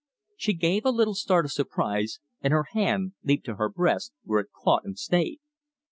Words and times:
She 0.35 0.53
gave 0.53 0.83
a 0.83 0.89
little 0.89 1.13
start 1.13 1.45
of 1.45 1.51
surprise, 1.51 2.19
and 2.41 2.51
her 2.51 2.65
hand 2.71 3.13
leaped 3.23 3.45
to 3.45 3.57
her 3.57 3.69
breast, 3.69 4.13
where 4.23 4.39
it 4.39 4.47
caught 4.63 4.83
and 4.83 4.97
stayed. 4.97 5.39